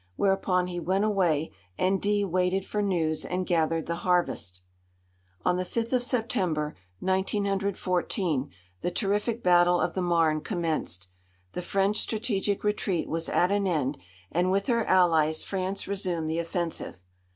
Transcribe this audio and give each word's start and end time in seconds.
Whereupon 0.15 0.65
he 0.65 0.79
went 0.79 1.03
away, 1.03 1.51
and 1.77 2.01
D 2.01 2.25
waited 2.25 2.65
for 2.65 2.81
news 2.81 3.23
and 3.23 3.45
gathered 3.45 3.85
the 3.85 3.97
harvest. 3.97 4.63
On 5.45 5.57
the 5.57 5.63
fifth 5.63 5.93
of 5.93 6.01
September, 6.01 6.75
1914, 7.01 8.49
the 8.81 8.89
terrific 8.89 9.43
battle 9.43 9.79
of 9.79 9.93
the 9.93 10.01
Marne 10.01 10.41
commenced. 10.41 11.07
The 11.51 11.61
French 11.61 11.97
strategic 11.99 12.63
retreat 12.63 13.07
was 13.09 13.29
at 13.29 13.51
an 13.51 13.67
end, 13.67 13.99
and 14.31 14.49
with 14.51 14.65
her 14.65 14.83
allies 14.85 15.43
France 15.43 15.87
resumed 15.87 16.27
the 16.31 16.39
offensive. 16.39 16.99